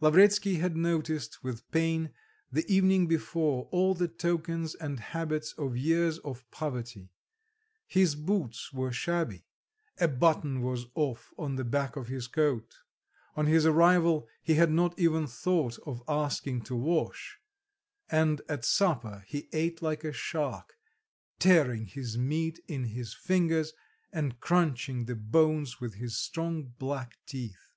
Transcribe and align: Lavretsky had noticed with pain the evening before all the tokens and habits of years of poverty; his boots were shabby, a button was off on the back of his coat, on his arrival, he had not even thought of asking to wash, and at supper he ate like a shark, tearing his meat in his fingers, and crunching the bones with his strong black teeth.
Lavretsky 0.00 0.54
had 0.54 0.78
noticed 0.78 1.44
with 1.44 1.70
pain 1.70 2.10
the 2.50 2.64
evening 2.74 3.06
before 3.06 3.68
all 3.70 3.92
the 3.92 4.08
tokens 4.08 4.74
and 4.74 4.98
habits 4.98 5.52
of 5.58 5.76
years 5.76 6.16
of 6.20 6.50
poverty; 6.50 7.10
his 7.86 8.14
boots 8.14 8.72
were 8.72 8.90
shabby, 8.90 9.44
a 10.00 10.08
button 10.08 10.62
was 10.62 10.86
off 10.94 11.34
on 11.36 11.56
the 11.56 11.64
back 11.64 11.96
of 11.96 12.08
his 12.08 12.26
coat, 12.26 12.76
on 13.36 13.44
his 13.44 13.66
arrival, 13.66 14.26
he 14.42 14.54
had 14.54 14.70
not 14.70 14.98
even 14.98 15.26
thought 15.26 15.78
of 15.80 16.02
asking 16.08 16.62
to 16.62 16.74
wash, 16.74 17.38
and 18.10 18.40
at 18.48 18.64
supper 18.64 19.22
he 19.26 19.50
ate 19.52 19.82
like 19.82 20.02
a 20.02 20.14
shark, 20.14 20.78
tearing 21.38 21.84
his 21.84 22.16
meat 22.16 22.58
in 22.66 22.84
his 22.84 23.12
fingers, 23.12 23.74
and 24.14 24.40
crunching 24.40 25.04
the 25.04 25.14
bones 25.14 25.78
with 25.78 25.96
his 25.96 26.16
strong 26.18 26.72
black 26.78 27.18
teeth. 27.26 27.74